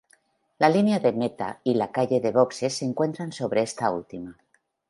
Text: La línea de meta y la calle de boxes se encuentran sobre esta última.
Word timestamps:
La 0.63 0.67
línea 0.71 0.97
de 1.03 1.11
meta 1.11 1.59
y 1.63 1.75
la 1.75 1.91
calle 1.91 2.19
de 2.21 2.31
boxes 2.31 2.77
se 2.77 2.85
encuentran 2.85 3.31
sobre 3.31 3.61
esta 3.61 3.91
última. 3.91 4.35